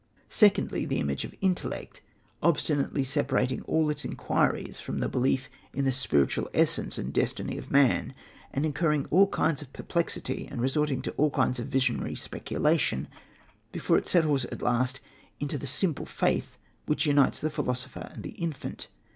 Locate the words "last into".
14.63-15.59